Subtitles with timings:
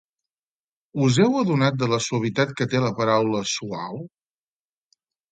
[1.07, 4.01] Us heu adonat de la suavitat que té la paraula "suau"?